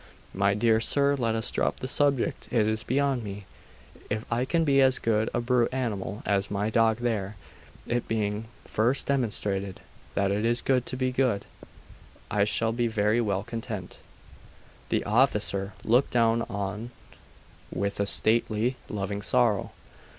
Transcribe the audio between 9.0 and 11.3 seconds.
demonstrated that it is good to be